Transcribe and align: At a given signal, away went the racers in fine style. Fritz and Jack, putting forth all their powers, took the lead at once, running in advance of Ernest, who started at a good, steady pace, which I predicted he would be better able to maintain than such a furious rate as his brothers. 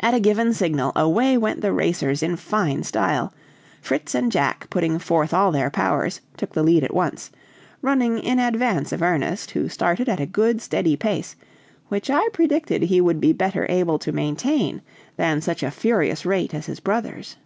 At 0.00 0.12
a 0.12 0.20
given 0.20 0.52
signal, 0.52 0.92
away 0.94 1.38
went 1.38 1.62
the 1.62 1.72
racers 1.72 2.22
in 2.22 2.36
fine 2.36 2.82
style. 2.82 3.32
Fritz 3.80 4.14
and 4.14 4.30
Jack, 4.30 4.68
putting 4.68 4.98
forth 4.98 5.32
all 5.32 5.50
their 5.50 5.70
powers, 5.70 6.20
took 6.36 6.52
the 6.52 6.62
lead 6.62 6.84
at 6.84 6.92
once, 6.92 7.30
running 7.80 8.18
in 8.18 8.38
advance 8.38 8.92
of 8.92 9.00
Ernest, 9.00 9.52
who 9.52 9.70
started 9.70 10.10
at 10.10 10.20
a 10.20 10.26
good, 10.26 10.60
steady 10.60 10.94
pace, 10.94 11.36
which 11.88 12.10
I 12.10 12.28
predicted 12.34 12.82
he 12.82 13.00
would 13.00 13.18
be 13.18 13.32
better 13.32 13.64
able 13.70 13.98
to 14.00 14.12
maintain 14.12 14.82
than 15.16 15.40
such 15.40 15.62
a 15.62 15.70
furious 15.70 16.26
rate 16.26 16.52
as 16.52 16.66
his 16.66 16.80
brothers. 16.80 17.36